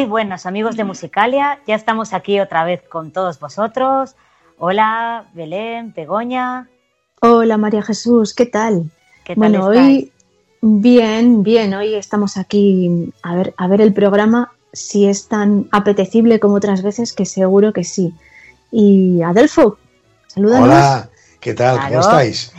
[0.00, 4.16] Muy buenas amigos de Musicalia, ya estamos aquí otra vez con todos vosotros.
[4.56, 6.70] Hola, Belén, Begoña.
[7.20, 8.90] Hola María Jesús, ¿qué tal?
[9.24, 10.04] ¿Qué tal bueno, estáis?
[10.04, 10.12] hoy
[10.62, 16.40] bien, bien, hoy estamos aquí a ver, a ver el programa si es tan apetecible
[16.40, 18.14] como otras veces, que seguro que sí.
[18.72, 19.76] Y Adolfo,
[20.28, 20.66] salúdanos.
[20.66, 21.78] Hola, ¿qué tal?
[21.78, 22.54] ¿Cómo estáis?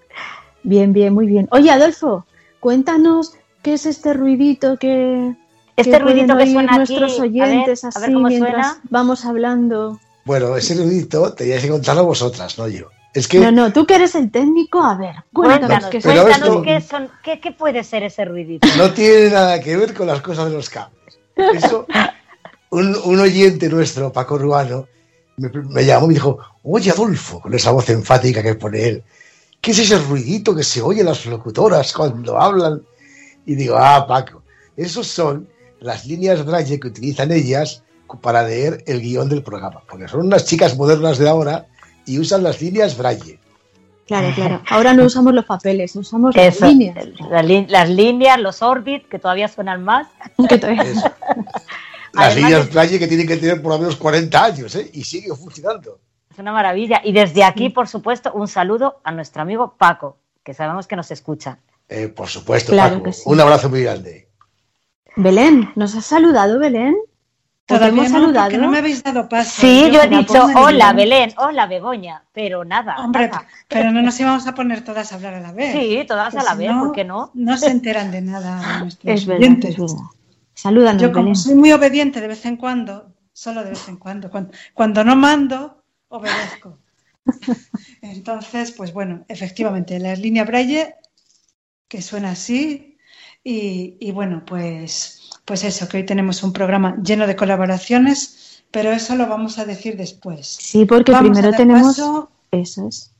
[0.62, 1.48] Bien, bien, muy bien.
[1.52, 2.26] Oye, Adolfo,
[2.60, 5.34] cuéntanos qué es este ruidito que,
[5.76, 8.80] Este ruidito que suena nuestros aquí, a ver, oyentes a así ver cómo mientras suena.
[8.90, 10.00] vamos hablando.
[10.24, 12.88] Bueno, ese ruidito teníais que contarlo vosotras, no yo.
[13.14, 16.04] Es que No, no, tú que eres el técnico, a ver, cuéntanos Cuéntanos, qué es
[16.04, 18.66] pero cuéntanos esto- qué, son, qué, qué puede ser ese ruidito.
[18.78, 21.18] no tiene nada que ver con las cosas de los cables.
[21.36, 21.86] Eso,
[22.70, 24.86] un, un oyente nuestro, Paco Ruano,
[25.36, 29.02] me, me llamó y me dijo, oye Adolfo, con esa voz enfática que pone él,
[29.60, 32.82] ¿qué es ese ruidito que se oye en las locutoras cuando hablan?
[33.44, 34.42] Y digo, ah, Paco,
[34.76, 35.48] esos son
[35.82, 37.82] las líneas Braille que utilizan ellas
[38.20, 41.66] para leer el guion del programa, porque son unas chicas modernas de ahora
[42.06, 43.38] y usan las líneas Braille.
[44.06, 44.60] Claro, claro.
[44.68, 46.96] Ahora no usamos los papeles, usamos las líneas.
[47.70, 50.08] las, líneas, los orbit, que todavía suenan más.
[50.48, 51.10] Que todavía- Eso.
[52.14, 54.90] Las Además líneas de- Braille que tienen que tener por lo menos 40 años, ¿eh?
[54.92, 55.98] Y sigue funcionando.
[56.30, 57.00] Es una maravilla.
[57.02, 61.10] Y desde aquí, por supuesto, un saludo a nuestro amigo Paco, que sabemos que nos
[61.10, 61.58] escucha.
[61.88, 63.04] Eh, por supuesto, Claro Paco.
[63.04, 63.22] que sí.
[63.24, 64.28] Un abrazo muy grande.
[65.16, 66.94] Belén, ¿nos has saludado, Belén?
[67.66, 68.58] ¿Te Todavía hemos no, saludado?
[68.58, 69.60] no me habéis dado paso.
[69.60, 72.96] Sí, yo he dicho hola el- Belén, hola Begoña, pero nada.
[72.98, 73.46] Hombre, nada.
[73.68, 75.72] pero no nos íbamos a poner todas a hablar a la vez.
[75.72, 77.30] Sí, todas a la vez, no, ¿por qué no?
[77.34, 79.70] No se enteran de nada nuestros Es verdad, oyentes.
[79.70, 79.96] es verdad.
[80.54, 81.36] Salúdanos, Yo como Belén.
[81.36, 85.14] soy muy obediente de vez en cuando, solo de vez en cuando, cuando, cuando no
[85.16, 86.78] mando, obedezco.
[88.02, 90.96] Entonces, pues bueno, efectivamente, la línea Braille,
[91.88, 92.91] que suena así,
[93.44, 98.90] y, y bueno, pues, pues eso, que hoy tenemos un programa lleno de colaboraciones, pero
[98.90, 100.46] eso lo vamos a decir después.
[100.46, 101.96] Sí, porque Vamos primero tenemos...
[101.98, 103.10] paso- Eso es.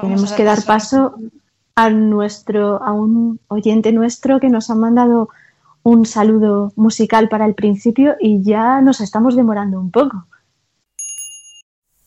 [0.00, 1.14] Tenemos que dar paso
[1.76, 5.28] a nuestro, a un oyente nuestro que nos ha mandado
[5.84, 10.26] un saludo musical para el principio y ya nos estamos demorando un poco.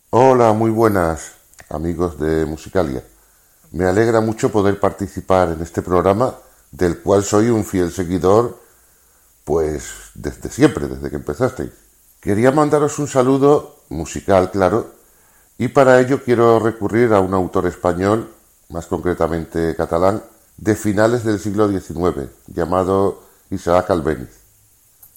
[0.09, 1.35] Hola, muy buenas
[1.69, 3.03] amigos de Musicalia.
[3.71, 6.33] Me alegra mucho poder participar en este programa
[6.71, 8.59] del cual soy un fiel seguidor,
[9.43, 11.71] pues desde siempre, desde que empezasteis.
[12.19, 14.91] Quería mandaros un saludo musical, claro,
[15.57, 18.31] y para ello quiero recurrir a un autor español,
[18.69, 20.23] más concretamente catalán,
[20.57, 24.29] de finales del siglo XIX, llamado Isaac Albéniz.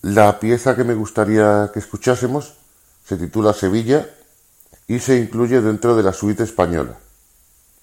[0.02, 2.54] La pieza que me gustaría que escuchásemos
[3.04, 4.08] se titula Sevilla
[4.86, 6.96] y se incluye dentro de la suite española.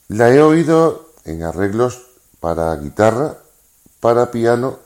[0.08, 2.08] La he oído en arreglos
[2.40, 3.38] para guitarra,
[4.00, 4.80] para piano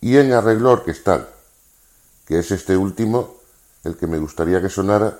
[0.00, 1.28] y en arreglo orquestal,
[2.26, 3.36] que es este último
[3.84, 5.18] el que me gustaría que sonara,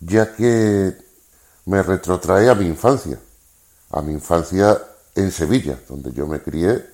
[0.00, 0.96] ya que
[1.66, 3.18] me retrotrae a mi infancia,
[3.90, 4.80] a mi infancia
[5.14, 6.84] en Sevilla, donde yo me crié,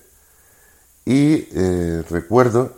[1.05, 2.73] y eh, recuerdo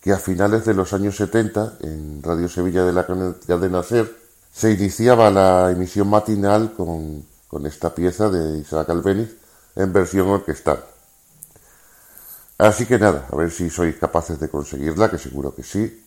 [0.00, 4.16] que a finales de los años 70, en Radio Sevilla de la cadena Nacer,
[4.52, 9.36] se iniciaba la emisión matinal con, con esta pieza de Isaac Albeniz
[9.76, 10.84] en versión orquestal.
[12.58, 16.04] Así que nada, a ver si sois capaces de conseguirla, que seguro que sí.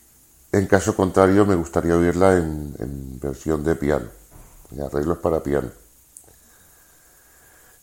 [0.52, 4.10] En caso contrario, me gustaría oírla en, versión de piano,
[4.72, 5.72] en arreglos para piano.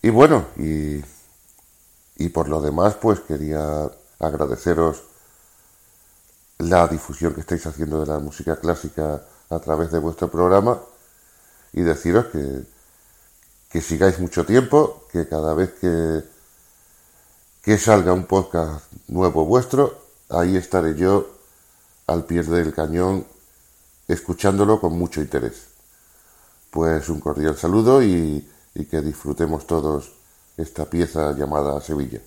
[0.03, 1.03] Y bueno, y,
[2.17, 5.03] y por lo demás, pues quería agradeceros
[6.59, 10.79] la difusión que estáis haciendo de la música clásica a través de vuestro programa
[11.73, 12.65] y deciros que,
[13.71, 16.23] que sigáis mucho tiempo, que cada vez que,
[17.69, 20.01] que salga un podcast nuevo vuestro,
[20.31, 21.29] ahí estaré yo
[22.07, 23.27] al pie del cañón
[24.09, 25.67] escuchándolo con mucho interés.
[26.71, 30.13] Pues un cordial saludo y, y que disfrutemos todos
[30.57, 32.23] esta pieza llamada Sevilla.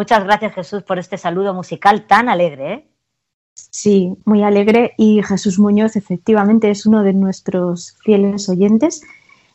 [0.00, 2.72] Muchas gracias Jesús por este saludo musical tan alegre.
[2.72, 2.88] ¿eh?
[3.52, 9.02] Sí, muy alegre y Jesús Muñoz efectivamente es uno de nuestros fieles oyentes.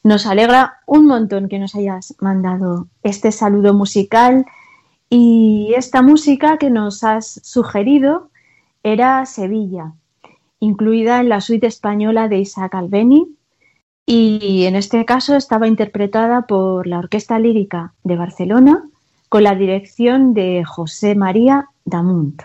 [0.03, 4.45] Nos alegra un montón que nos hayas mandado este saludo musical
[5.09, 8.29] y esta música que nos has sugerido
[8.83, 9.93] era Sevilla,
[10.59, 13.35] incluida en la suite española de Isaac Albeni
[14.05, 18.87] y en este caso estaba interpretada por la Orquesta Lírica de Barcelona
[19.35, 22.41] con la dirección de José María Damunt.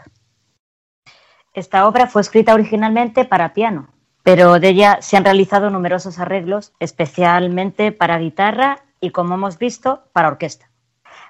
[1.55, 3.91] Esta obra fue escrita originalmente para piano,
[4.25, 10.03] pero de ella se han realizado numerosos arreglos, especialmente para guitarra y, como hemos visto,
[10.13, 10.69] para orquesta.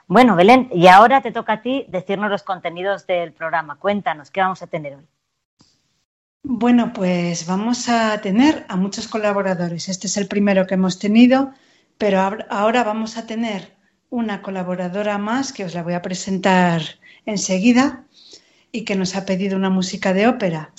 [0.07, 3.77] Bueno, Belén, y ahora te toca a ti decirnos los contenidos del programa.
[3.77, 5.07] Cuéntanos, ¿qué vamos a tener hoy?
[6.43, 9.91] Bueno, pues vamos a tener a muchos colaboradores.
[9.91, 11.53] Este es el primero que hemos tenido,
[11.99, 13.79] pero ahora vamos a tener
[14.11, 16.83] una colaboradora más que os la voy a presentar
[17.25, 18.05] enseguida
[18.73, 20.73] y que nos ha pedido una música de ópera.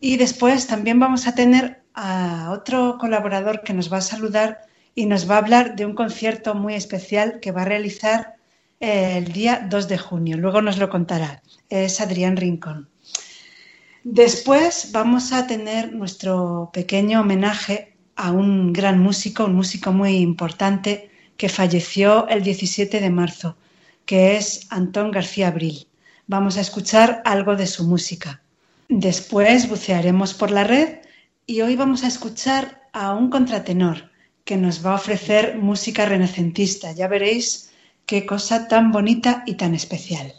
[0.00, 4.60] Y después también vamos a tener a otro colaborador que nos va a saludar
[4.94, 8.36] y nos va a hablar de un concierto muy especial que va a realizar
[8.80, 10.36] eh, el día 2 de junio.
[10.36, 11.42] Luego nos lo contará.
[11.70, 12.88] Es Adrián Rincón.
[14.04, 21.10] Después vamos a tener nuestro pequeño homenaje a un gran músico, un músico muy importante
[21.36, 23.56] que falleció el 17 de marzo,
[24.04, 25.86] que es Antón García Abril.
[26.26, 28.42] Vamos a escuchar algo de su música.
[28.88, 31.00] Después bucearemos por la red
[31.46, 34.10] y hoy vamos a escuchar a un contratenor
[34.44, 36.92] que nos va a ofrecer música renacentista.
[36.92, 37.72] Ya veréis
[38.06, 40.34] qué cosa tan bonita y tan especial.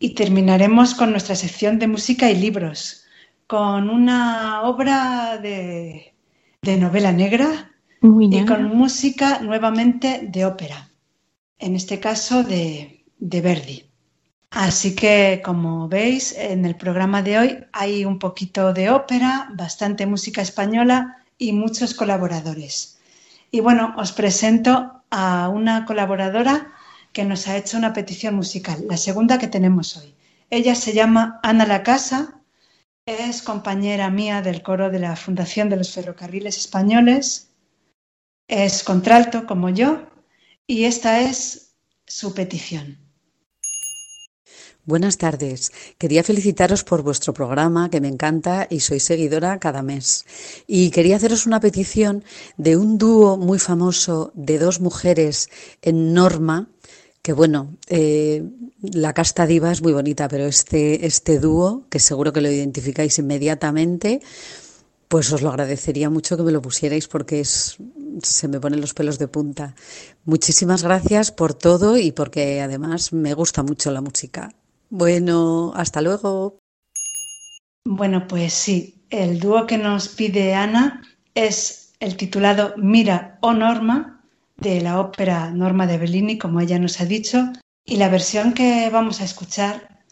[0.00, 3.04] Y terminaremos con nuestra sección de música y libros,
[3.46, 6.14] con una obra de,
[6.62, 7.67] novela negra
[8.00, 10.88] y con música nuevamente de ópera,
[11.58, 13.84] en este caso de, de Verdi.
[14.50, 20.06] Así que, como veis, en el programa de hoy hay un poquito de ópera, bastante
[20.06, 22.98] música española y muchos colaboradores.
[23.50, 26.72] Y bueno, os presento a una colaboradora
[27.12, 30.14] que nos ha hecho una petición musical, la segunda que tenemos hoy.
[30.50, 32.40] Ella se llama Ana La Casa,
[33.04, 37.47] es compañera mía del coro de la Fundación de los Ferrocarriles Españoles,
[38.48, 40.02] es contralto como yo
[40.66, 41.74] y esta es
[42.06, 42.98] su petición.
[44.84, 45.70] Buenas tardes.
[45.98, 50.24] Quería felicitaros por vuestro programa, que me encanta y soy seguidora cada mes.
[50.66, 52.24] Y quería haceros una petición
[52.56, 55.50] de un dúo muy famoso de dos mujeres
[55.82, 56.70] en Norma,
[57.20, 58.42] que bueno, eh,
[58.80, 63.18] la casta diva es muy bonita, pero este, este dúo, que seguro que lo identificáis
[63.18, 64.22] inmediatamente,
[65.08, 67.76] pues os lo agradecería mucho que me lo pusierais porque es,
[68.22, 69.74] se me ponen los pelos de punta.
[70.24, 74.52] Muchísimas gracias por todo y porque además me gusta mucho la música.
[74.90, 76.58] Bueno, hasta luego.
[77.84, 81.02] Bueno, pues sí, el dúo que nos pide Ana
[81.34, 84.22] es el titulado Mira o Norma
[84.56, 87.52] de la ópera Norma de Bellini, como ella nos ha dicho,
[87.84, 90.02] y la versión que vamos a escuchar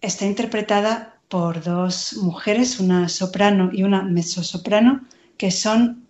[0.00, 5.06] está interpretada por dos mujeres, una soprano y una mezzosoprano,
[5.36, 6.09] que son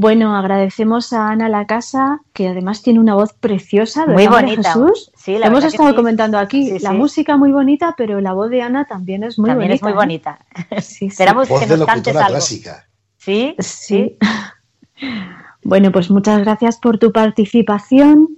[0.00, 4.06] Bueno, agradecemos a Ana La Casa, que además tiene una voz preciosa.
[4.06, 4.72] Muy bonita.
[4.72, 5.12] Jesús.
[5.14, 5.94] Sí, la Hemos estado sí.
[5.94, 9.50] comentando aquí, Sí, la música muy bonita, pero la voz de Ana también es muy
[9.50, 9.74] También bonita.
[9.76, 9.96] es muy ¿eh?
[9.96, 10.38] bonita.
[10.80, 11.06] Sí, sí.
[11.08, 12.28] Esperamos Voz que de nos cantes algo.
[12.30, 12.88] clásica.
[13.18, 14.16] Sí, Sí.
[15.62, 18.28] Bueno, pues muchas gracias por tu participación.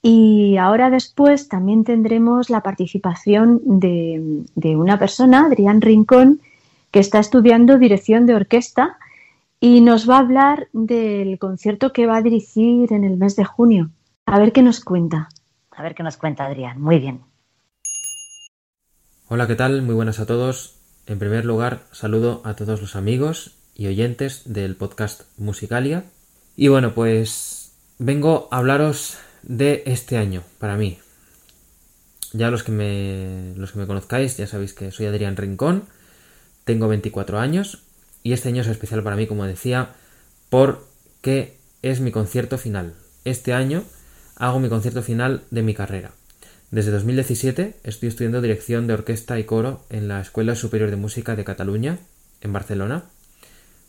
[0.00, 6.40] Y ahora después también tendremos la participación de, de una persona, Adrián Rincón,
[6.90, 8.96] que está estudiando dirección de orquesta
[9.64, 13.46] y nos va a hablar del concierto que va a dirigir en el mes de
[13.46, 13.92] junio.
[14.26, 15.30] A ver qué nos cuenta.
[15.70, 16.82] A ver qué nos cuenta Adrián.
[16.82, 17.22] Muy bien.
[19.28, 19.80] Hola, ¿qué tal?
[19.80, 20.76] Muy buenas a todos.
[21.06, 26.04] En primer lugar, saludo a todos los amigos y oyentes del podcast Musicalia.
[26.56, 30.98] Y bueno, pues vengo a hablaros de este año para mí.
[32.34, 35.84] Ya los que me los que me conozcáis ya sabéis que soy Adrián Rincón,
[36.64, 37.83] tengo 24 años
[38.24, 39.94] y este año es especial para mí, como decía,
[40.48, 42.94] porque es mi concierto final.
[43.24, 43.84] Este año
[44.34, 46.12] hago mi concierto final de mi carrera.
[46.70, 51.36] Desde 2017 estoy estudiando dirección de orquesta y coro en la Escuela Superior de Música
[51.36, 51.98] de Cataluña,
[52.40, 53.04] en Barcelona.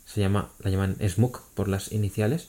[0.04, 2.48] Se llama, la llaman SMUC por las iniciales.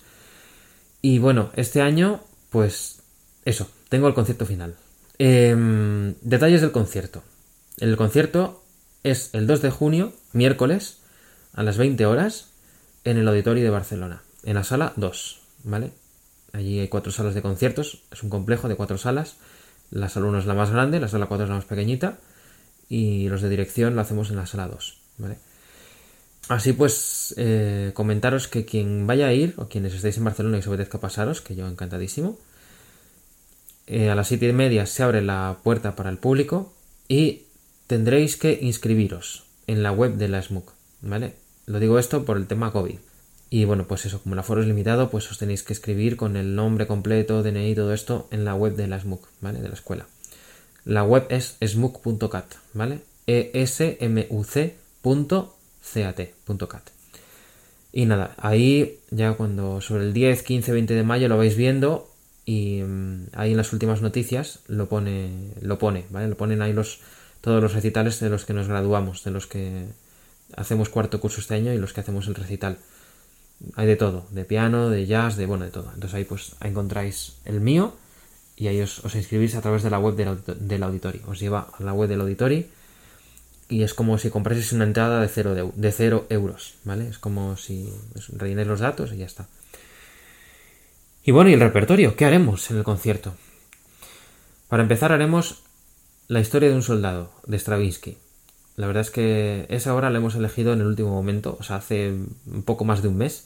[1.02, 3.02] Y bueno, este año, pues
[3.46, 4.76] eso, tengo el concierto final.
[5.20, 7.24] Em, detalles del concierto.
[7.78, 8.64] El concierto
[9.04, 10.98] es el 2 de junio, miércoles,
[11.58, 12.52] a las 20 horas,
[13.04, 15.92] en el Auditorio de Barcelona, en la sala 2, ¿vale?
[16.54, 19.36] Allí hay cuatro salas de conciertos, es un complejo de cuatro salas.
[19.90, 22.20] La sala 1 es la más grande, la sala 4 es la más pequeñita
[22.90, 25.38] y los de dirección lo hacemos en la sala 2, ¿vale?
[26.48, 30.60] Así pues, eh, comentaros que quien vaya a ir, o quienes estéis en Barcelona y
[30.60, 32.38] os apetezca pasaros, que yo encantadísimo,
[33.88, 36.74] eh, a las siete y media se abre la puerta para el público
[37.08, 37.46] y
[37.88, 41.47] tendréis que inscribiros en la web de la SMUC, ¿vale?
[41.68, 42.98] Lo digo esto por el tema COVID.
[43.50, 46.36] Y bueno, pues eso, como el aforo es limitado, pues os tenéis que escribir con
[46.38, 49.62] el nombre completo, DNI, todo esto en la web de la SMUC, ¿vale?
[49.62, 50.08] De la escuela.
[50.86, 53.02] La web es smuc.cat, ¿vale?
[53.26, 54.58] Esmuc.cat.cat.
[57.92, 62.10] Y nada, ahí ya cuando sobre el 10, 15, 20 de mayo lo vais viendo
[62.46, 66.30] y mm, ahí en las últimas noticias lo pone, lo pone, ¿vale?
[66.30, 67.00] Lo ponen ahí los
[67.42, 69.88] todos los recitales de los que nos graduamos, de los que
[70.58, 72.80] hacemos cuarto curso este año y los que hacemos el recital.
[73.76, 75.92] Hay de todo, de piano, de jazz, de bueno, de todo.
[75.94, 77.96] Entonces ahí pues encontráis el mío
[78.58, 81.22] y ahí os, os inscribís a través de la web del, del auditorio.
[81.28, 82.66] Os lleva a la web del auditorio
[83.70, 87.08] y es como si compraseis una entrada de cero, de, de cero euros, ¿vale?
[87.08, 89.48] Es como si pues, rellenéis los datos y ya está.
[91.24, 92.16] Y bueno, ¿y el repertorio?
[92.16, 93.34] ¿Qué haremos en el concierto?
[94.70, 95.64] Para empezar haremos
[96.28, 98.18] la historia de un soldado, de Stravinsky.
[98.78, 101.78] La verdad es que esa obra la hemos elegido en el último momento, o sea,
[101.78, 103.46] hace un poco más de un mes,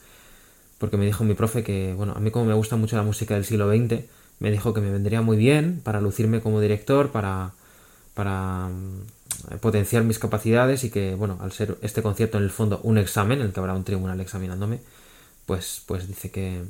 [0.80, 3.36] porque me dijo mi profe que, bueno, a mí como me gusta mucho la música
[3.36, 7.54] del siglo XX, me dijo que me vendría muy bien para lucirme como director, para,
[8.16, 12.82] para mm, potenciar mis capacidades y que, bueno, al ser este concierto en el fondo
[12.84, 14.82] un examen, en el que habrá un tribunal examinándome,
[15.48, 16.64] pues, pues dice que,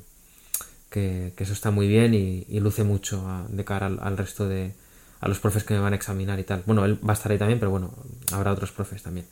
[0.89, 4.74] que, eso está muy bien y, luce mucho a- de cara al resto de
[5.22, 6.64] a los profes que me van a examinar y tal.
[6.66, 7.94] Bueno, él va a estar ahí también, pero bueno,
[8.32, 9.28] habrá otros profes también.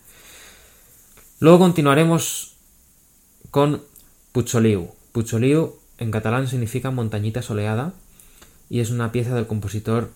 [1.40, 2.56] Luego continuaremos
[3.50, 3.82] con
[4.32, 4.92] Pucholiu.
[5.12, 7.94] Pucholiu en catalán significa montañita soleada
[8.70, 10.12] y es una pieza del compositor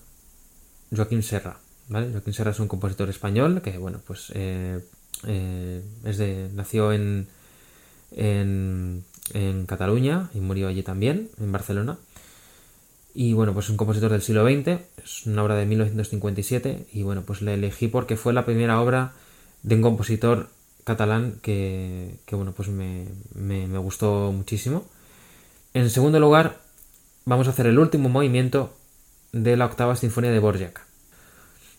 [0.96, 1.58] Joaquín Serra.
[1.90, 4.80] Joaquín Serra es un compositor español que, bueno, pues eh,
[5.26, 7.28] eh, es de, nació en,
[8.12, 11.98] en, en Cataluña y murió allí también, en Barcelona.
[13.14, 17.04] Y bueno, pues es un compositor del siglo XX, es una obra de 1957 y
[17.04, 19.14] bueno, pues la elegí porque fue la primera obra
[19.64, 20.50] de un compositor
[20.84, 24.86] catalán que, que, bueno, pues me, me, me gustó muchísimo.
[25.74, 26.60] En segundo lugar,
[27.26, 28.74] vamos a hacer el último movimiento
[29.32, 30.86] de la octava sinfonía de Borjak.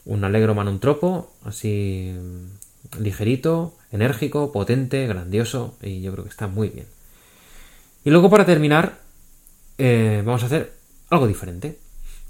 [0.05, 2.15] Un alegro manuntropo, así
[2.99, 6.87] ligerito, enérgico, potente, grandioso y yo creo que está muy bien.
[8.05, 8.99] Y luego para terminar,
[9.79, 10.75] eh, vamos a hacer
[11.11, 11.79] algo diferente.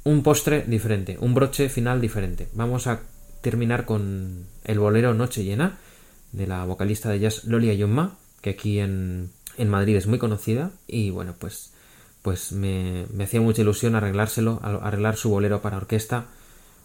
[0.05, 2.49] Un postre diferente, un broche final diferente.
[2.53, 3.01] Vamos a
[3.41, 5.79] terminar con el bolero Noche Llena
[6.33, 10.73] de la vocalista de jazz Lolia Yumma, que aquí en, en Madrid es muy conocida.
[10.87, 11.73] Y bueno, pues,
[12.21, 16.27] pues me, me hacía mucha ilusión arreglárselo, arreglar su bolero para orquesta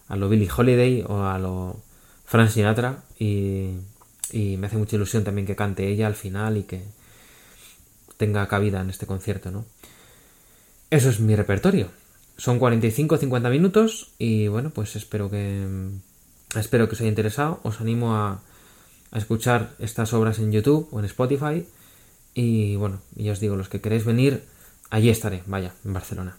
[0.08, 1.82] a lo Billie Holiday o a lo
[2.24, 3.04] Frank Sinatra.
[3.20, 3.72] Y,
[4.32, 6.84] y me hace mucha ilusión también que cante ella al final y que
[8.16, 9.66] tenga cabida en este concierto, ¿no?
[10.90, 11.90] Eso es mi repertorio.
[12.40, 15.68] Son 45 o 50 minutos y bueno, pues espero que
[16.56, 17.60] espero que os haya interesado.
[17.64, 18.40] Os animo a,
[19.12, 21.68] a escuchar estas obras en YouTube o en Spotify
[22.34, 24.46] Y bueno, ya os digo, los que queréis venir,
[24.90, 26.38] allí estaré, vaya, en Barcelona.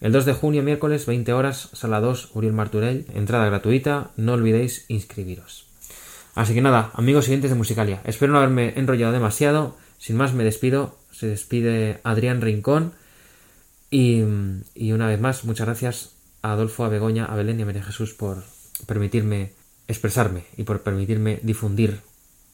[0.00, 4.86] El 2 de junio, miércoles, 20 horas, sala 2, Uriel Marturell, entrada gratuita, no olvidéis
[4.88, 5.66] inscribiros.
[6.34, 10.42] Así que nada, amigos siguientes de Musicalia, espero no haberme enrollado demasiado, sin más me
[10.42, 12.92] despido, se despide Adrián Rincón
[13.90, 14.22] y,
[14.92, 18.14] una vez más, muchas gracias a Adolfo, a Begoña, a Belén y a María Jesús
[18.14, 18.44] por
[18.86, 19.52] permitirme
[19.86, 22.02] expresarme y por permitirme difundir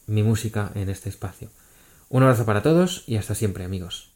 [0.06, 1.48] mi música en este espacio.
[2.08, 4.12] Un abrazo para todos y hasta siempre, amigos.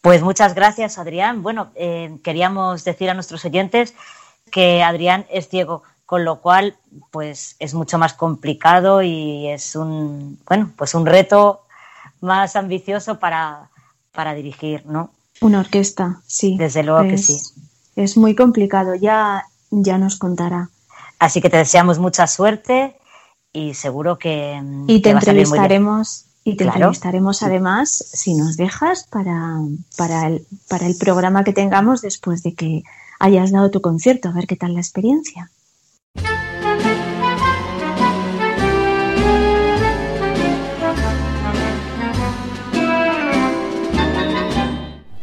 [0.00, 1.42] Pues muchas gracias, Adrián.
[1.42, 3.94] Bueno, eh, queríamos decir a nuestros oyentes
[4.50, 6.76] que Adrián es ciego, con lo cual,
[7.10, 11.62] pues es mucho más complicado y es un, bueno, pues un reto
[12.20, 13.70] más ambicioso para,
[14.12, 15.10] para dirigir, ¿no?
[15.40, 16.56] Una orquesta, sí.
[16.58, 17.40] Desde luego que sí.
[17.96, 20.70] Es muy complicado, ya, ya nos contará.
[21.18, 22.96] Así que te deseamos mucha suerte
[23.52, 24.60] y seguro que.
[24.86, 26.26] Y te entrevistaremos.
[26.46, 29.60] Y te entrevistaremos además, si nos dejas, para,
[29.96, 32.82] para, el, para el programa que tengamos después de que
[33.18, 35.50] hayas dado tu concierto, a ver qué tal la experiencia.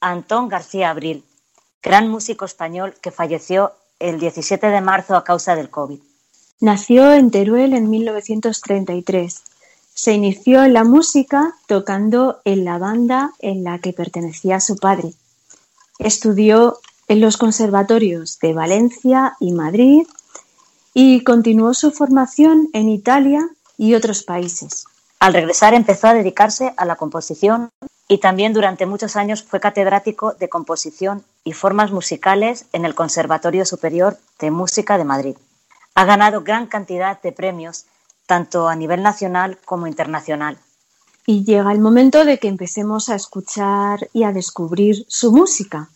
[0.00, 1.24] Antón García Abril,
[1.82, 6.00] gran músico español que falleció el 17 de marzo a causa del COVID.
[6.60, 9.42] Nació en Teruel en 1933.
[9.92, 15.12] Se inició en la música tocando en la banda en la que pertenecía su padre.
[15.98, 20.06] Estudió en los conservatorios de Valencia y Madrid
[20.94, 24.84] y continuó su formación en Italia y otros países.
[25.18, 27.70] Al regresar empezó a dedicarse a la composición
[28.10, 33.64] y también durante muchos años fue catedrático de composición y formas musicales en el Conservatorio
[33.64, 35.36] Superior de Música de Madrid.
[35.94, 37.86] Ha ganado gran cantidad de premios,
[38.26, 40.58] tanto a nivel nacional como internacional.
[41.24, 45.88] Y llega el momento de que empecemos a escuchar y a descubrir su música.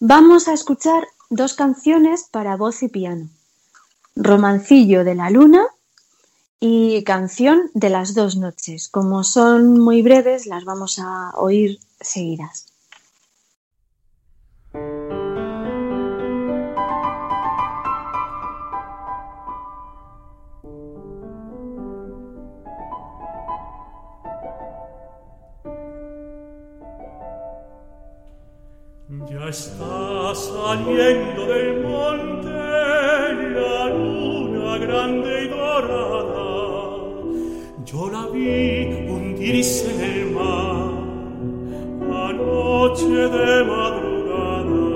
[0.00, 3.30] Vamos a escuchar dos canciones para voz y piano.
[4.16, 5.66] Romancillo de la Luna
[6.64, 8.88] y canción de las dos noches.
[8.88, 12.66] Como son muy breves, las vamos a oír seguidas.
[29.28, 36.21] Ya está saliendo del monte la luna grande y dorada
[37.92, 40.92] yo la vi hundirse en el mar
[42.26, 44.86] anoche de madrugada.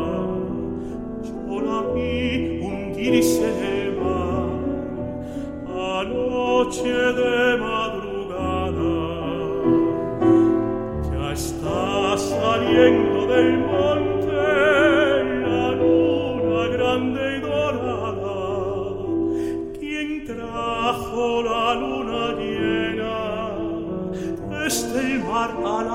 [1.46, 4.48] Yo la vi hundirse en el mar
[5.98, 8.96] anoche de madrugada.
[11.12, 13.05] Ya está saliendo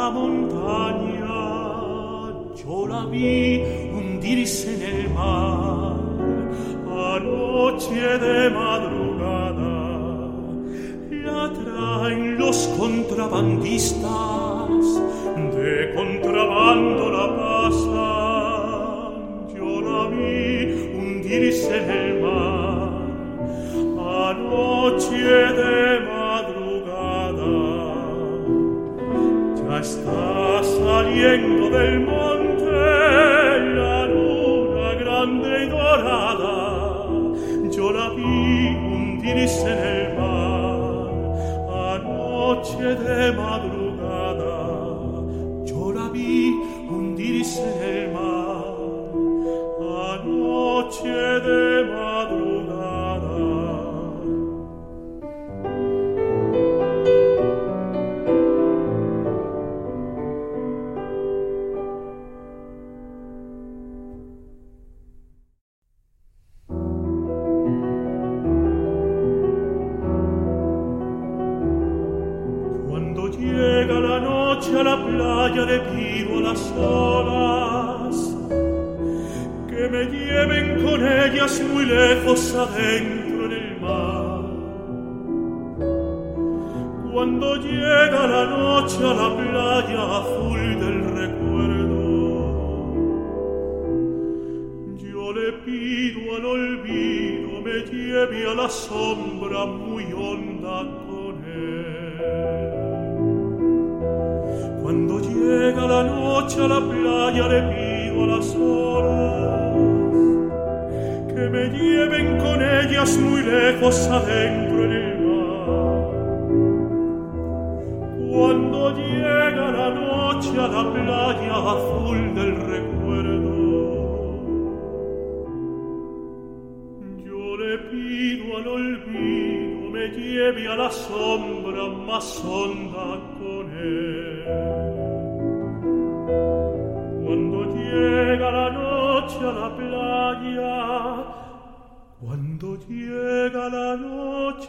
[0.02, 1.38] la montaña,
[2.60, 3.62] yo la vi
[3.94, 5.96] hundirse en el mar,
[7.14, 9.78] anoche de madrugada,
[11.28, 14.84] la traen los contrabandistas,
[15.56, 19.12] de contrabando la pasan,
[19.56, 20.40] yo la vi
[20.96, 22.92] hundirse en el mar,
[24.26, 25.91] anoche de
[31.22, 37.06] saliendo del monte la luna grande y dorada.
[37.72, 41.12] Yo la vi hundirse en el mar
[41.96, 43.61] anoche de madrugada.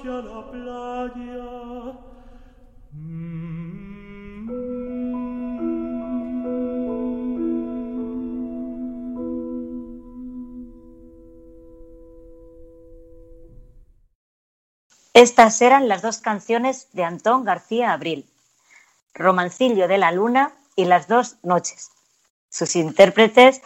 [0.02, 1.92] Playa,
[15.14, 18.26] Estas eran las dos canciones de Antón García Abril,
[19.14, 21.90] Romancillo de la Luna y Las dos noches.
[22.48, 23.60] Sus intérpretes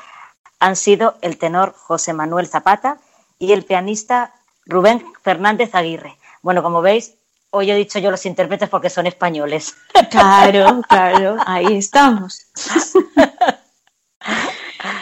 [0.58, 2.98] han sido el tenor José Manuel Zapata
[3.38, 4.34] y el pianista
[4.66, 6.18] Rubén Fernández Aguirre.
[6.46, 7.12] Bueno, como veis,
[7.50, 9.74] hoy he dicho yo los intérpretes porque son españoles.
[10.12, 12.46] Claro, claro, ahí estamos.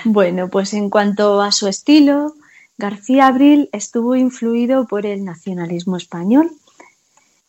[0.07, 2.33] Bueno, pues en cuanto a su estilo,
[2.79, 6.51] García Abril estuvo influido por el nacionalismo español,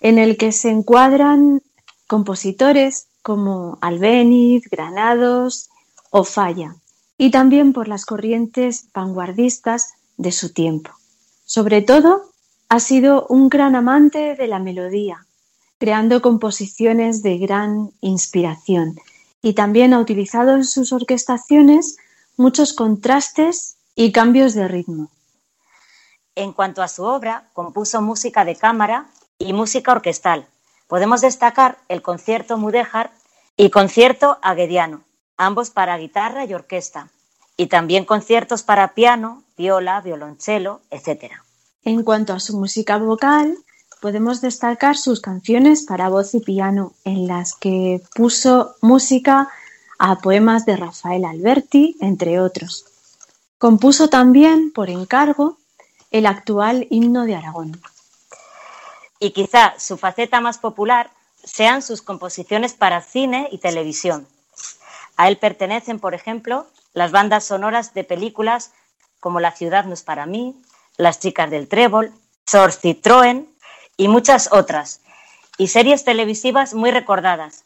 [0.02, 1.62] en el que se encuadran
[2.08, 5.70] compositores como Albéniz, Granados
[6.10, 6.76] o Falla,
[7.18, 10.92] y también por las corrientes vanguardistas de su tiempo.
[11.46, 12.35] Sobre todo,
[12.70, 15.26] ha sido un gran amante de la melodía,
[15.78, 18.96] creando composiciones de gran inspiración,
[19.42, 21.98] y también ha utilizado en sus orquestaciones
[22.38, 25.12] muchos contrastes y cambios de ritmo.
[26.36, 30.48] En cuanto a su obra, compuso música de cámara y música orquestal.
[30.88, 33.12] Podemos destacar el concierto Mudéjar
[33.56, 35.04] y concierto Aguediano,
[35.38, 37.10] ambos para guitarra y orquesta,
[37.58, 41.36] y también conciertos para piano, viola, violonchelo, etc.
[41.86, 43.56] En cuanto a su música vocal,
[44.02, 49.50] podemos destacar sus canciones para voz y piano, en las que puso música
[50.00, 52.86] a poemas de Rafael Alberti, entre otros.
[53.60, 55.60] Compuso también, por encargo,
[56.10, 57.80] el actual himno de Aragón.
[59.20, 61.12] Y quizá su faceta más popular
[61.44, 64.28] sean sus composiciones para cine y televisión.
[65.18, 68.72] A él pertenecen, por ejemplo, las bandas sonoras de películas
[69.20, 70.60] como La ciudad no es para mí,
[70.98, 72.14] Las chicas del trébol,
[72.46, 73.48] Sor Citroën
[73.98, 75.02] y muchas otras,
[75.58, 77.66] y series televisivas muy recordadas,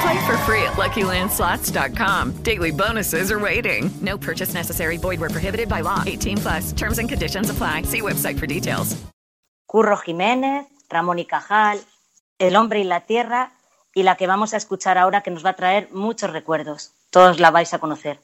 [0.00, 2.42] Play for free at LuckyLandSlots.com.
[2.42, 3.90] Daily bonuses are waiting.
[4.00, 4.96] No purchase necessary.
[4.96, 6.02] Void where prohibited by law.
[6.06, 6.72] 18 plus.
[6.72, 7.82] Terms and conditions apply.
[7.82, 8.96] See website for details.
[9.68, 11.78] Curro Jiménez, Ramón y Cajal,
[12.40, 13.52] El hombre y la tierra
[13.94, 16.92] y la que vamos a escuchar ahora que nos va a traer muchos recuerdos.
[17.10, 18.18] Todos la vais a conocer.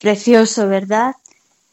[0.00, 1.14] Precioso, ¿verdad?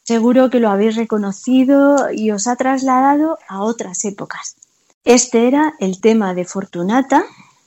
[0.04, 4.58] Seguro que lo habéis reconocido y os ha trasladado a otras épocas.
[5.06, 7.24] Este era el tema de Fortunata,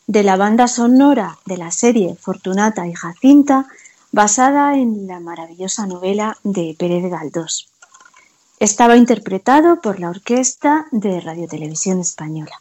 [0.07, 3.67] de la banda sonora de la serie Fortunata y Jacinta,
[4.13, 7.69] basada en la maravillosa novela de Pérez Galdós.
[8.59, 12.61] Estaba interpretado por la Orquesta de Radiotelevisión Española.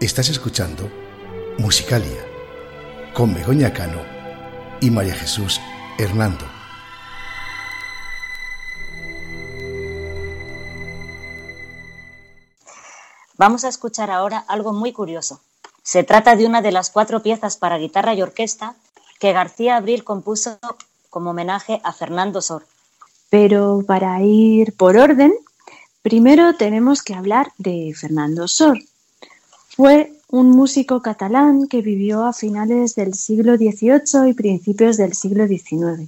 [0.00, 0.88] Estás escuchando
[1.58, 2.29] Musicalia
[3.14, 4.00] con Begoña Cano
[4.80, 5.60] y María Jesús
[5.98, 6.44] Hernando.
[13.36, 15.40] Vamos a escuchar ahora algo muy curioso.
[15.82, 18.74] Se trata de una de las cuatro piezas para guitarra y orquesta
[19.18, 20.58] que García Abril compuso
[21.08, 22.66] como homenaje a Fernando Sor.
[23.30, 25.32] Pero para ir por orden,
[26.02, 28.78] primero tenemos que hablar de Fernando Sor.
[29.80, 35.46] Fue un músico catalán que vivió a finales del siglo XVIII y principios del siglo
[35.48, 36.06] XIX.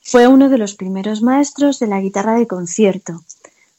[0.00, 3.20] Fue uno de los primeros maestros de la guitarra de concierto.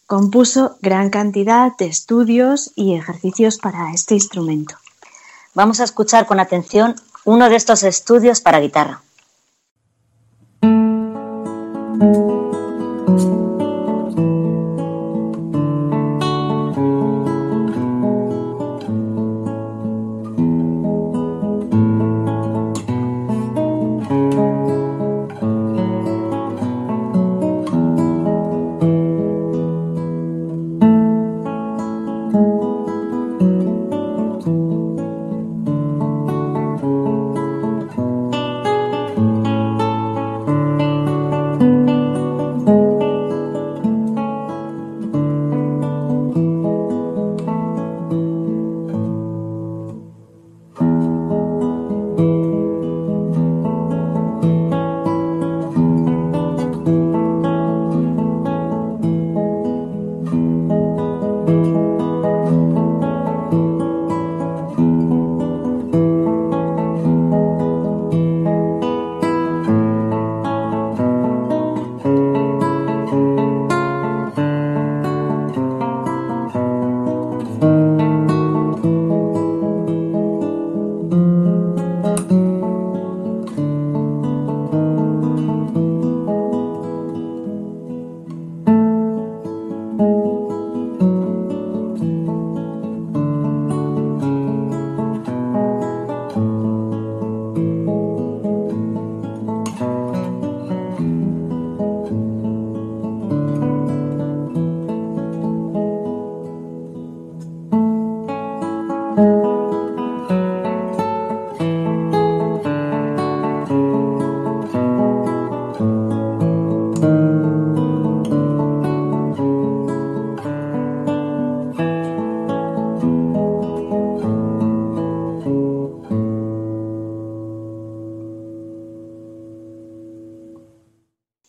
[0.06, 4.76] Compuso gran cantidad de estudios y ejercicios para este instrumento.
[5.56, 6.94] Vamos a escuchar con atención
[7.26, 9.02] uno de estos estudios para guitarra.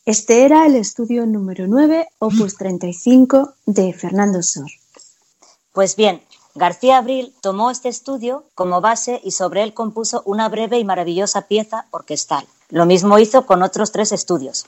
[0.07, 4.71] Este era el estudio número 9, opus 35 de Fernando Sor.
[5.73, 6.21] Pues bien,
[6.55, 11.49] García Abril tomó este estudio como base y sobre él compuso una breve y maravillosa
[11.49, 12.47] pieza orquestal.
[12.69, 14.67] Lo mismo hizo con otros tres estudios.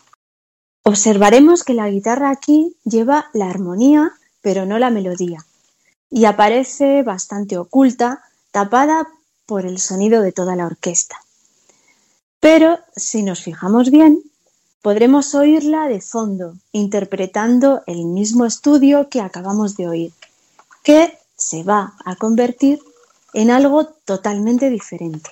[0.84, 5.44] Observaremos que la guitarra aquí lleva la armonía, pero no la melodía,
[6.08, 8.22] y aparece bastante oculta,
[8.52, 9.06] tapada
[9.44, 11.20] por el sonido de toda la orquesta.
[12.40, 14.22] Pero si nos fijamos bien,
[14.82, 20.12] podremos oírla de fondo, interpretando el mismo estudio que acabamos de oír,
[20.82, 22.80] que se va a convertir
[23.34, 25.30] en algo totalmente diferente.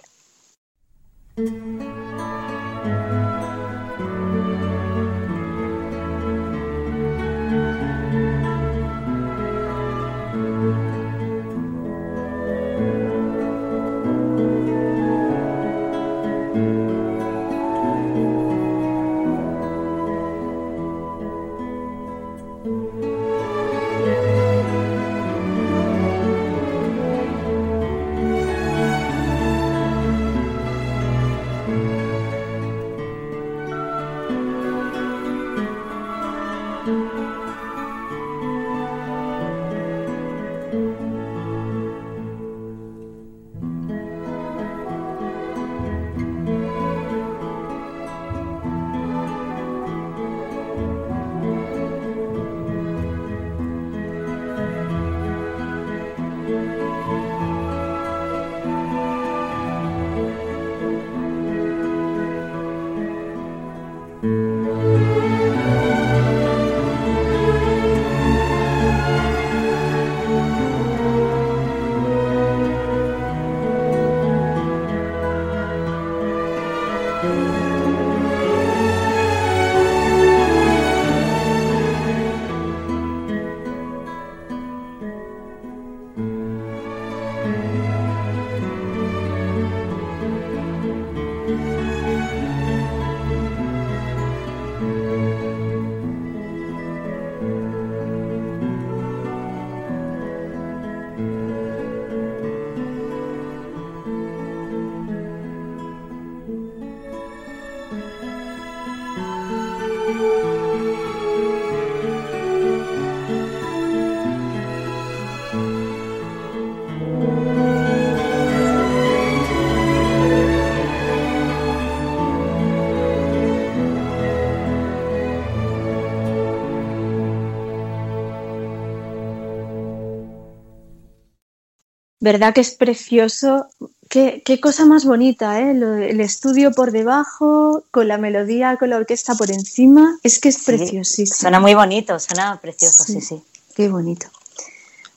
[132.24, 133.66] ¿Verdad que es precioso?
[134.08, 135.72] Qué, cosa más bonita, ¿eh?
[135.72, 140.18] el estudio por debajo, con la melodía, con la orquesta por encima.
[140.22, 141.36] Es que es preciosísimo.
[141.36, 143.42] Suena muy bonito, suena precioso, sí, sí.
[143.74, 144.26] Qué bonito.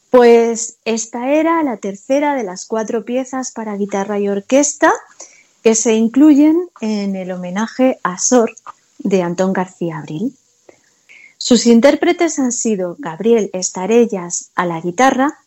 [0.10, 4.92] Pues esta era la tercera de las cuatro piezas para guitarra y orquesta
[5.64, 8.54] que se incluyen en el homenaje a Sor
[8.98, 10.36] de Antón García Abril.
[11.38, 15.40] Sus intérpretes han sido Gabriel Estarellas a la guitarra,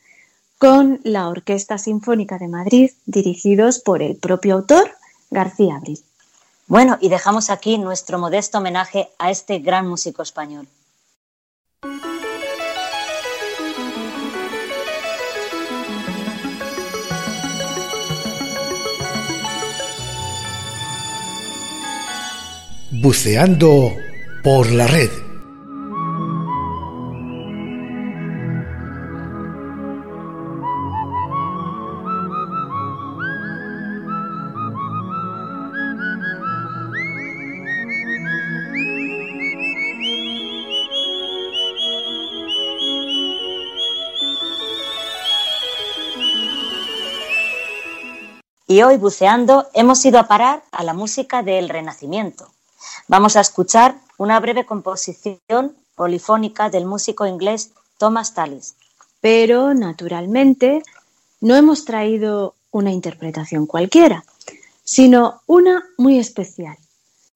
[0.61, 4.91] con la Orquesta Sinfónica de Madrid, dirigidos por el propio autor,
[5.31, 5.99] García Abril.
[6.67, 10.69] Bueno, y dejamos aquí nuestro modesto homenaje a este gran músico español.
[22.91, 23.95] Buceando
[24.45, 25.30] por la red.
[48.71, 52.53] Y hoy, buceando, hemos ido a parar a la música del Renacimiento.
[53.09, 58.77] Vamos a escuchar una breve composición polifónica del músico inglés Thomas Tallis.
[59.21, 60.85] Pero, naturalmente,
[61.41, 64.25] no hemos traído una interpretación cualquiera,
[64.85, 66.77] sino una muy especial.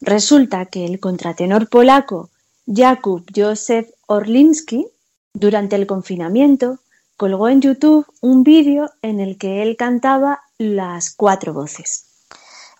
[0.00, 2.30] Resulta que el contratenor polaco
[2.64, 4.86] Jakub Józef Orlinski,
[5.32, 6.78] durante el confinamiento,
[7.16, 12.06] colgó en YouTube un vídeo en el que él cantaba las cuatro voces.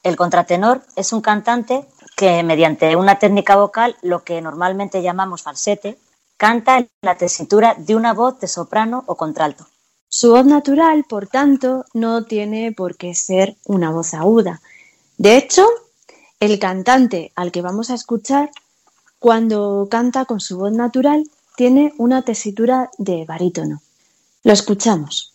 [0.03, 5.99] El contratenor es un cantante que mediante una técnica vocal, lo que normalmente llamamos falsete,
[6.37, 9.67] canta en la tesitura de una voz de soprano o contralto.
[10.09, 14.61] Su voz natural, por tanto, no tiene por qué ser una voz aguda.
[15.17, 15.67] De hecho,
[16.39, 18.51] el cantante al que vamos a escuchar
[19.19, 21.25] cuando canta con su voz natural,
[21.57, 23.81] tiene una tesitura de barítono.
[24.45, 25.35] Lo escuchamos.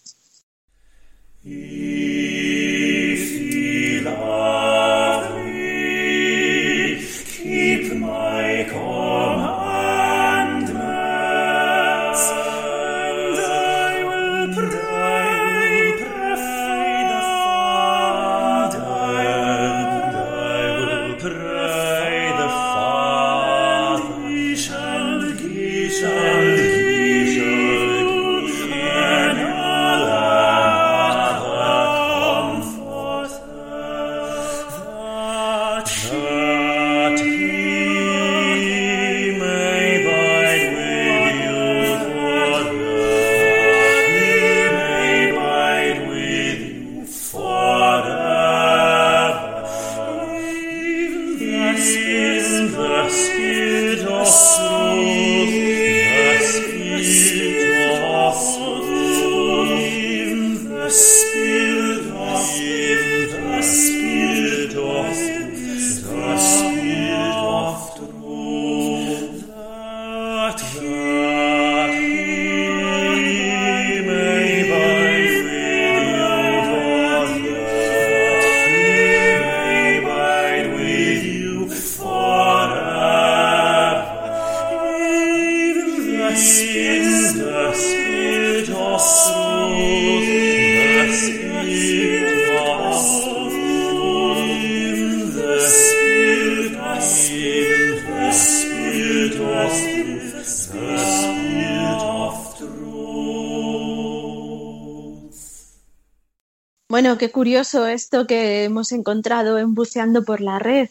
[107.20, 110.90] Qué curioso esto que hemos encontrado en Buceando por la Red.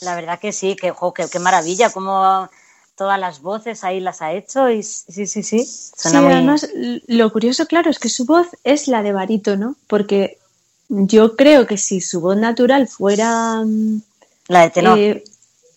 [0.00, 0.94] La verdad que sí, que,
[1.30, 2.48] qué maravilla, cómo
[2.96, 5.64] todas las voces ahí las ha hecho y sí, sí, sí.
[5.64, 6.68] sí, además
[7.06, 10.38] lo curioso, claro, es que su voz es la de barítono, porque
[10.88, 13.62] yo creo que si su voz natural fuera...
[13.64, 14.00] Mm,
[14.48, 14.98] la de tenor.
[14.98, 15.24] Eh,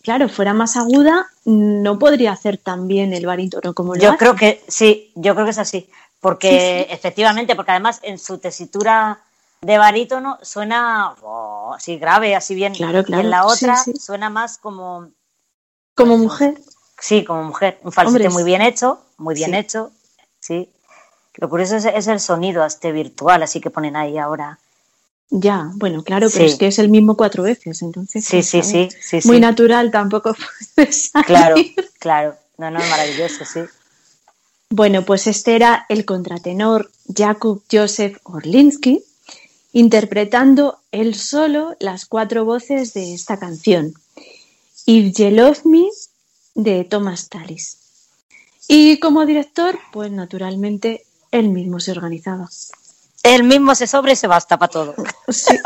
[0.02, 4.36] claro, fuera más aguda, no podría hacer tan bien el barítono como lo Yo creo
[4.36, 9.20] que sí, yo creo que es así, porque efectivamente, porque además en su tesitura
[9.62, 12.74] de barítono suena oh, así grave, así bien.
[12.74, 13.22] Claro, claro.
[13.22, 15.09] Y en la otra suena más como.
[15.95, 16.59] Como mujer.
[16.99, 17.80] Sí, como mujer.
[17.84, 19.91] Un falsete muy bien hecho, muy bien hecho.
[20.39, 20.70] Sí.
[21.36, 24.59] Lo curioso es, el sonido este virtual, así que ponen ahí ahora.
[25.30, 28.26] Ya, bueno, claro, pero es que es el mismo cuatro veces, entonces.
[28.26, 30.36] Sí, sí, sí, sí, Muy natural tampoco
[30.76, 30.89] puede
[31.26, 31.55] Claro,
[31.99, 32.36] claro.
[32.57, 33.62] No, no, maravilloso, sí.
[34.70, 39.03] Bueno, pues este era el contratenor Jakub Joseph Orlinsky,
[39.74, 43.94] interpretando él solo las cuatro voces de esta canción.
[44.86, 45.88] If You Love Me
[46.56, 47.78] de Thomas Tallis.
[48.68, 52.50] Y como director, pues naturalmente él mismo se organizaba.
[53.24, 54.96] Él mismo se sobre y se basta para todo.
[55.30, 55.58] Sí.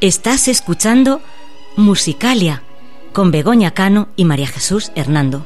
[0.00, 1.20] Estás escuchando
[1.76, 2.62] Musicalia
[3.12, 5.44] con Begoña Cano y María Jesús Hernando.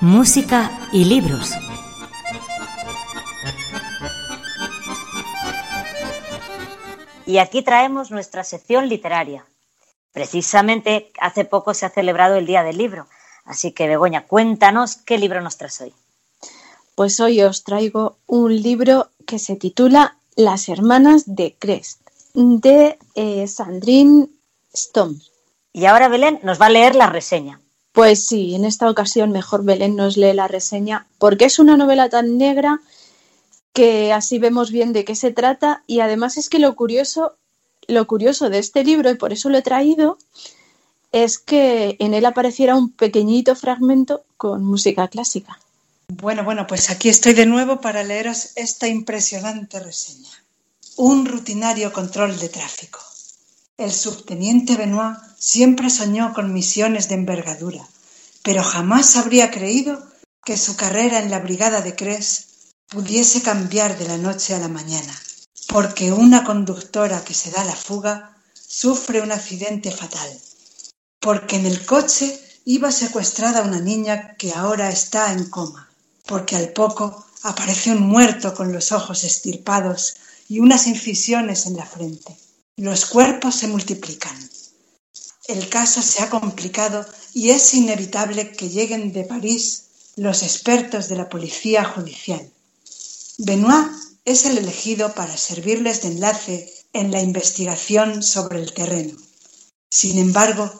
[0.00, 1.52] Música y libros.
[7.26, 9.44] Y aquí traemos nuestra sección literaria.
[10.12, 13.06] Precisamente hace poco se ha celebrado el Día del Libro,
[13.44, 15.94] así que Begoña, cuéntanos qué libro nos traes hoy.
[16.94, 22.00] Pues hoy os traigo un libro que se titula Las hermanas de Crest,
[22.34, 24.28] de eh, Sandrine
[24.72, 25.18] Stone.
[25.72, 27.60] Y ahora Belén nos va a leer la reseña.
[27.92, 32.08] Pues sí, en esta ocasión mejor Belén nos lee la reseña porque es una novela
[32.08, 32.80] tan negra
[33.72, 37.36] que así vemos bien de qué se trata y además es que lo curioso
[37.88, 40.18] lo curioso de este libro, y por eso lo he traído,
[41.12, 45.58] es que en él apareciera un pequeñito fragmento con música clásica.
[46.08, 50.30] Bueno, bueno, pues aquí estoy de nuevo para leeros esta impresionante reseña.
[50.96, 53.00] Un rutinario control de tráfico.
[53.76, 57.86] El subteniente Benoit siempre soñó con misiones de envergadura,
[58.42, 60.04] pero jamás habría creído
[60.44, 64.68] que su carrera en la brigada de Cres pudiese cambiar de la noche a la
[64.68, 65.14] mañana
[65.70, 70.30] porque una conductora que se da la fuga sufre un accidente fatal,
[71.20, 75.88] porque en el coche iba secuestrada una niña que ahora está en coma,
[76.26, 80.16] porque al poco aparece un muerto con los ojos estirpados
[80.48, 82.36] y unas incisiones en la frente.
[82.76, 84.36] Los cuerpos se multiplican.
[85.46, 89.84] El caso se ha complicado y es inevitable que lleguen de París
[90.16, 92.50] los expertos de la policía judicial.
[93.38, 99.16] Benoit es el elegido para servirles de enlace en la investigación sobre el terreno.
[99.90, 100.72] Sin embargo,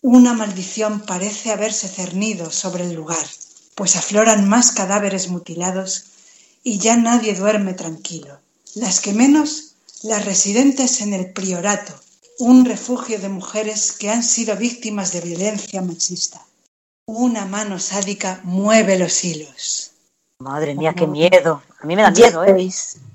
[0.00, 3.26] una maldición parece haberse cernido sobre el lugar,
[3.74, 6.04] pues afloran más cadáveres mutilados
[6.62, 8.40] y ya nadie duerme tranquilo.
[8.74, 11.92] Las que menos, las residentes en el priorato,
[12.38, 16.46] un refugio de mujeres que han sido víctimas de violencia machista.
[17.06, 19.92] Una mano sádica mueve los hilos.
[20.40, 21.62] Madre mía, qué miedo.
[21.82, 22.70] A mí me da miedo, ¿eh?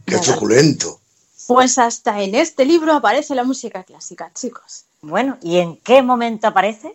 [0.05, 0.99] Qué suculento.
[1.47, 4.84] Pues hasta en este libro aparece la música clásica, chicos.
[5.01, 6.93] Bueno, ¿y en qué momento aparece?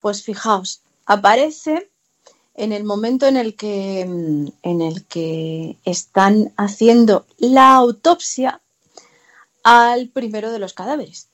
[0.00, 1.88] Pues fijaos, aparece
[2.56, 8.60] en el momento en el que, en el que están haciendo la autopsia
[9.62, 11.28] al primero de los cadáveres.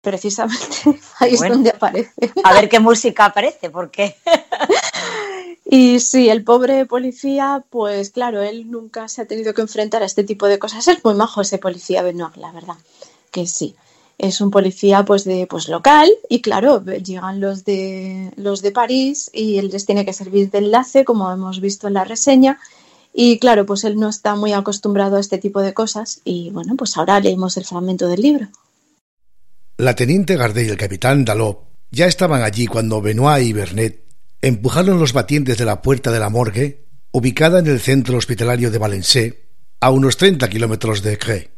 [0.00, 0.66] Precisamente
[1.20, 1.44] ahí Bueno.
[1.46, 2.32] es donde aparece.
[2.42, 4.16] A ver qué música aparece, porque
[5.74, 10.04] Y sí, el pobre policía, pues claro, él nunca se ha tenido que enfrentar a
[10.04, 10.86] este tipo de cosas.
[10.86, 12.74] Es muy majo ese policía Benoit, la verdad,
[13.30, 13.74] que sí.
[14.18, 19.30] Es un policía pues de pues local y claro, llegan los de los de París
[19.32, 22.58] y él les tiene que servir de enlace, como hemos visto en la reseña.
[23.14, 26.76] Y claro, pues él no está muy acostumbrado a este tipo de cosas y bueno,
[26.76, 28.48] pues ahora leemos el fragmento del libro.
[29.78, 31.60] La teniente Gardet y el capitán Dalot
[31.90, 34.11] ya estaban allí cuando Benoit y Bernet
[34.42, 38.78] empujaron los batientes de la puerta de la morgue, ubicada en el centro hospitalario de
[38.78, 39.46] Valencé,
[39.80, 41.50] a unos 30 kilómetros de Cré.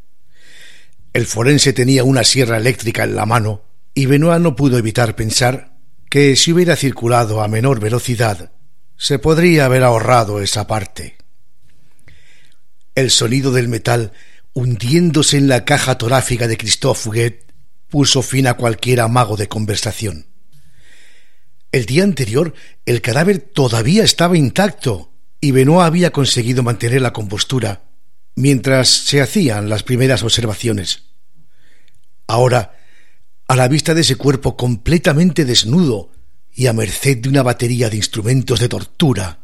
[1.13, 3.63] El forense tenía una sierra eléctrica en la mano
[3.95, 5.79] y Benoit no pudo evitar pensar
[6.11, 8.53] que si hubiera circulado a menor velocidad,
[8.97, 11.17] se podría haber ahorrado esa parte.
[12.95, 14.13] El sonido del metal
[14.53, 17.53] hundiéndose en la caja torácica de Christophe Fouguet
[17.89, 20.34] puso fin a cualquier amago de conversación.
[21.75, 22.55] El día anterior
[22.87, 27.83] el cadáver todavía estaba intacto y Benoit había conseguido mantener la compostura
[28.37, 31.03] mientras se hacían las primeras observaciones.
[32.29, 32.79] Ahora,
[33.49, 36.13] a la vista de ese cuerpo completamente desnudo
[36.53, 39.41] y a merced de una batería de instrumentos de tortura,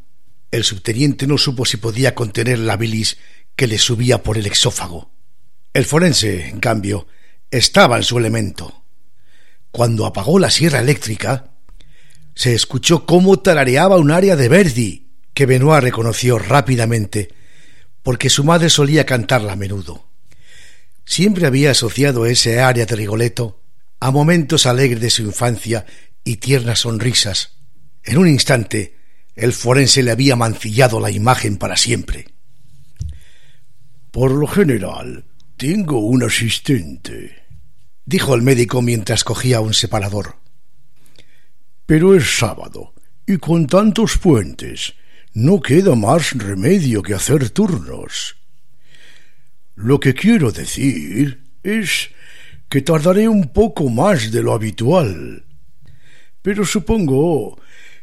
[0.52, 3.18] el subteniente no supo si podía contener la bilis
[3.56, 5.10] que le subía por el exófago.
[5.72, 7.08] El forense, en cambio,
[7.50, 8.84] estaba en su elemento.
[9.72, 11.50] Cuando apagó la sierra eléctrica,
[12.40, 17.28] se escuchó cómo tarareaba un área de Verdi, que Benoit reconoció rápidamente,
[18.02, 20.08] porque su madre solía cantarla a menudo.
[21.04, 23.60] Siempre había asociado ese área de Rigoletto
[24.00, 25.84] a momentos alegres de su infancia
[26.24, 27.58] y tiernas sonrisas.
[28.04, 28.96] En un instante,
[29.36, 32.28] el forense le había mancillado la imagen para siempre.
[34.10, 35.26] Por lo general,
[35.58, 37.44] tengo un asistente,
[38.06, 40.40] dijo el médico mientras cogía un separador.
[41.90, 42.94] Pero es sábado,
[43.26, 44.94] y con tantos puentes,
[45.34, 48.36] no queda más remedio que hacer turnos.
[49.74, 52.10] Lo que quiero decir es
[52.68, 55.44] que tardaré un poco más de lo habitual.
[56.42, 57.60] Pero supongo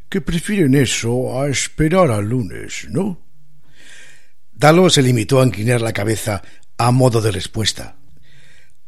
[0.10, 3.22] que prefieren eso a esperar al lunes, ¿no?
[4.52, 6.42] Dalo se limitó a inclinar la cabeza
[6.78, 7.96] a modo de respuesta.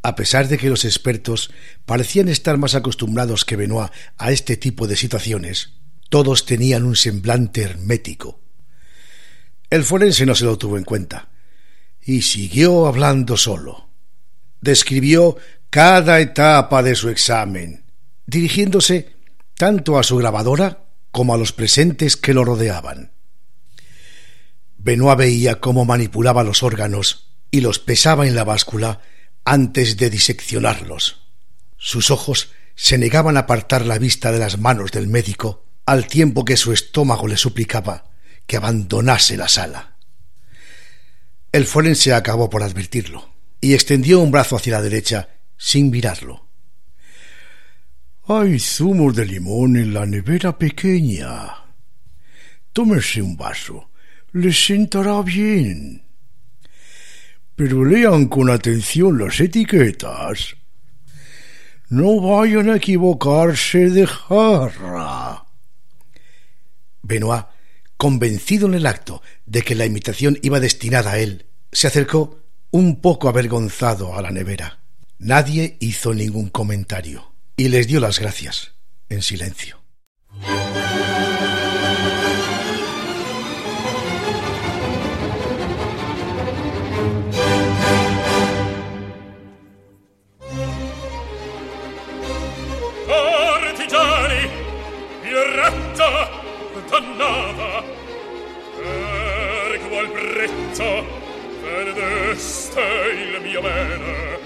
[0.01, 1.51] A pesar de que los expertos
[1.85, 5.73] parecían estar más acostumbrados que Benoit a este tipo de situaciones,
[6.09, 8.39] todos tenían un semblante hermético.
[9.69, 11.29] El forense no se lo tuvo en cuenta
[12.01, 13.89] y siguió hablando solo.
[14.61, 15.37] Describió
[15.69, 17.83] cada etapa de su examen,
[18.25, 19.15] dirigiéndose
[19.55, 23.11] tanto a su grabadora como a los presentes que lo rodeaban.
[24.77, 29.01] Benoit veía cómo manipulaba los órganos y los pesaba en la báscula
[29.49, 31.23] antes de diseccionarlos.
[31.75, 36.45] Sus ojos se negaban a apartar la vista de las manos del médico al tiempo
[36.45, 38.11] que su estómago le suplicaba
[38.45, 39.95] que abandonase la sala.
[41.51, 46.47] El forense acabó por advertirlo y extendió un brazo hacia la derecha sin mirarlo.
[48.27, 51.55] Hay zumo de limón en la nevera pequeña.
[52.71, 53.89] Tómese un vaso.
[54.31, 56.08] Le sentará bien.
[57.59, 60.55] Pero lean con atención las etiquetas.
[61.89, 65.43] No vayan a equivocarse de jarra.
[67.01, 67.47] Benoit,
[67.97, 72.39] convencido en el acto de que la imitación iba destinada a él, se acercó
[72.71, 74.79] un poco avergonzado a la nevera.
[75.17, 78.75] Nadie hizo ningún comentario y les dio las gracias
[79.09, 79.81] en silencio.
[102.39, 104.39] Sei il mio bene.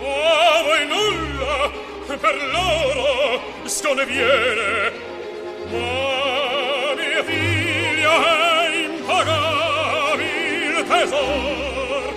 [0.00, 1.70] A voi nulla
[2.06, 4.92] per loro sconviene,
[5.70, 12.14] ma mia figlia è impagabil tesor.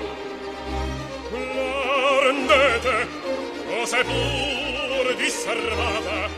[1.32, 3.08] La rendete,
[3.68, 6.30] o se pur disservata,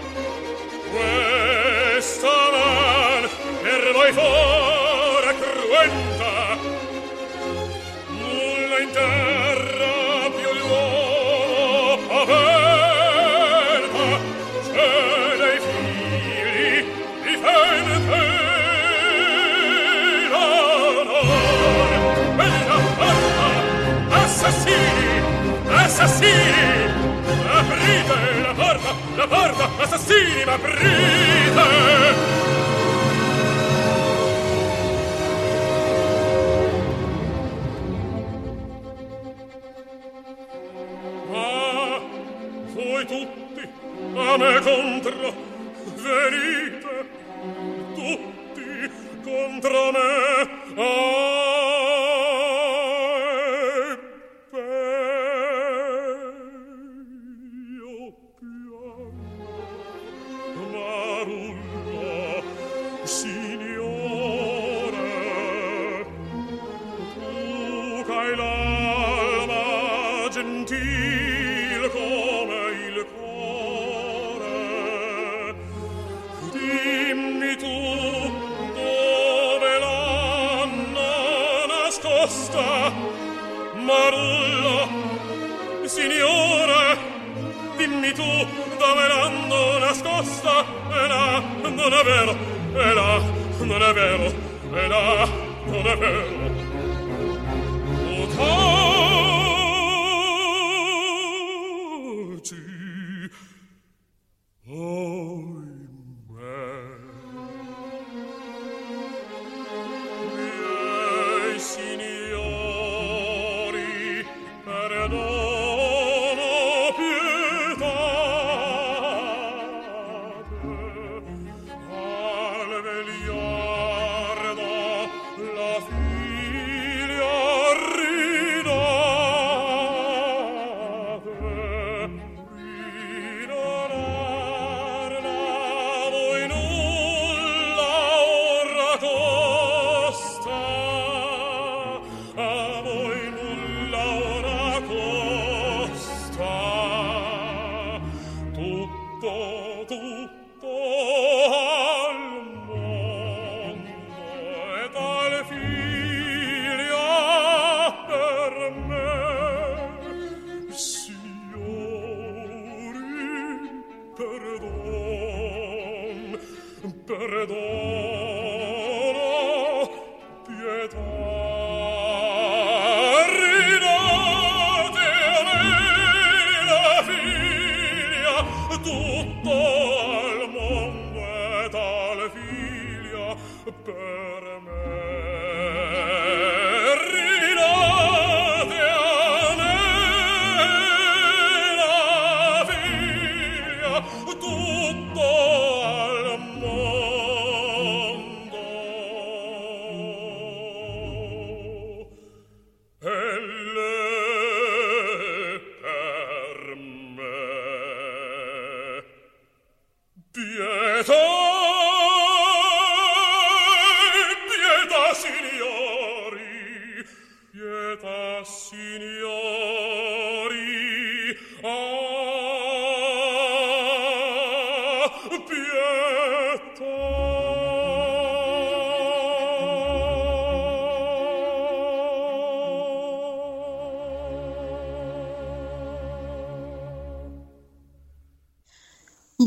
[0.91, 3.29] questa man
[3.61, 4.72] per voi fora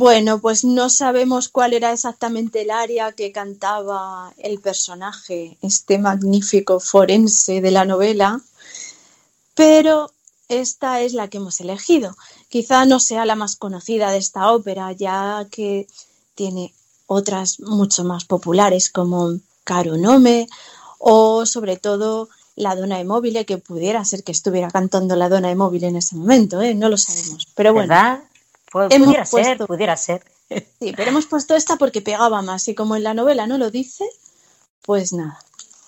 [0.06, 6.78] Bueno, pues no sabemos cuál era exactamente el área que cantaba el personaje, este magnífico
[6.78, 8.40] forense de la novela,
[9.56, 10.12] pero
[10.48, 12.16] esta es la que hemos elegido.
[12.48, 15.88] Quizá no sea la más conocida de esta ópera, ya que
[16.36, 16.72] tiene
[17.08, 20.46] otras mucho más populares como Caro Nome
[21.00, 25.48] o sobre todo la Donna de Móvil, que pudiera ser que estuviera cantando la Donna
[25.48, 26.76] de Móvil en ese momento, ¿eh?
[26.76, 27.48] no lo sabemos.
[27.56, 28.20] Pero bueno, ¿Verdad?
[28.76, 30.24] Pu- hemos pudiera ser, pudiera ser.
[30.48, 33.70] Sí, pero hemos puesto esta porque pegaba más y como en la novela no lo
[33.70, 34.04] dice,
[34.82, 35.38] pues nada.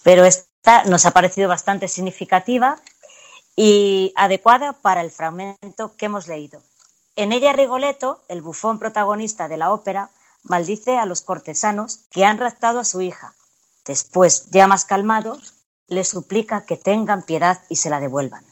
[0.03, 2.81] Pero esta nos ha parecido bastante significativa
[3.57, 6.63] y adecuada para el fragmento que hemos leído.
[7.17, 10.11] En ella Rigoletto, el bufón protagonista de la ópera,
[10.45, 13.35] maldice a los cortesanos que han raptado a su hija.
[13.85, 15.39] Después, ya más calmado,
[15.89, 18.45] le suplica que tengan piedad y se la devuelvan.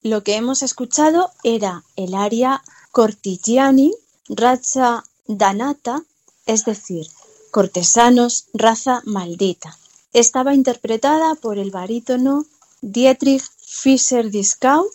[0.00, 2.62] Lo que hemos escuchado era el aria
[2.92, 3.92] Cortigiani,
[4.28, 6.02] Razza Danata,
[6.46, 7.06] es decir,
[7.50, 9.76] cortesanos, raza maldita.
[10.12, 12.46] Estaba interpretada por el barítono
[12.80, 14.86] Dietrich Fischer-Dieskau,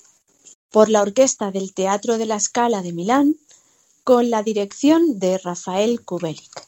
[0.72, 3.36] por la orquesta del Teatro de la Scala de Milán,
[4.04, 6.68] con la dirección de Rafael Kubelik.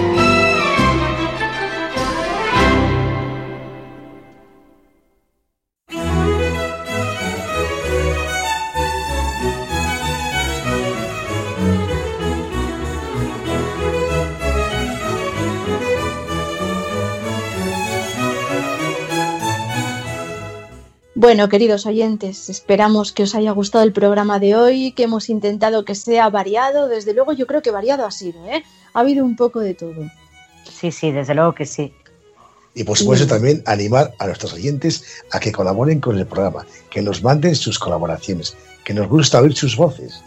[21.31, 25.85] Bueno, queridos oyentes, esperamos que os haya gustado el programa de hoy, que hemos intentado
[25.85, 26.89] que sea variado.
[26.89, 28.65] Desde luego, yo creo que variado ha sido, ¿eh?
[28.93, 30.11] Ha habido un poco de todo.
[30.69, 31.93] Sí, sí, desde luego que sí.
[32.73, 37.01] Y por supuesto también animar a nuestros oyentes a que colaboren con el programa, que
[37.01, 40.21] nos manden sus colaboraciones, que nos gusta oír sus voces.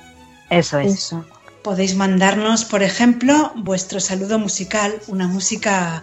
[0.48, 1.14] Eso es.
[1.60, 6.02] Podéis mandarnos, por ejemplo, vuestro saludo musical, una música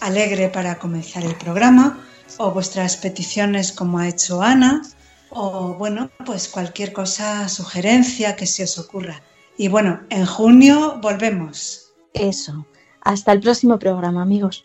[0.00, 2.06] alegre para comenzar el programa
[2.38, 4.82] o vuestras peticiones como ha hecho Ana,
[5.30, 9.22] o bueno, pues cualquier cosa, sugerencia que se os ocurra.
[9.56, 11.92] Y bueno, en junio volvemos.
[12.14, 12.66] Eso.
[13.00, 14.64] Hasta el próximo programa, amigos.